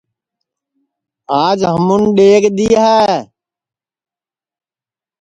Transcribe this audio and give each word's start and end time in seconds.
آج 1.43 1.59
ہمون 1.71 2.01
ڈؔیگ 2.15 2.43
دؔی 2.57 2.69
ہے 2.83 3.01